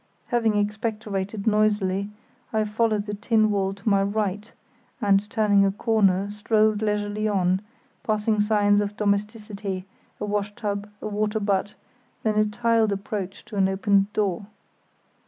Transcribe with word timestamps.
Having 0.29 0.57
expectorated 0.57 1.45
noisily, 1.45 2.09
I 2.51 2.63
followed 2.65 3.05
the 3.05 3.13
tin 3.13 3.51
wall 3.51 3.71
to 3.75 3.87
my 3.87 4.01
right, 4.01 4.51
and 4.99 5.29
turning 5.29 5.63
a 5.63 5.71
corner 5.71 6.31
strolled 6.31 6.81
leisurely 6.81 7.27
on, 7.27 7.61
passing 8.01 8.41
signs 8.41 8.81
of 8.81 8.97
domesticity, 8.97 9.85
a 10.19 10.25
washtub, 10.25 10.89
a 11.03 11.07
water 11.07 11.39
butt, 11.39 11.75
then 12.23 12.33
a 12.39 12.45
tiled 12.47 12.91
approach 12.91 13.45
to 13.45 13.57
an 13.57 13.69
open 13.69 14.07
door. 14.11 14.47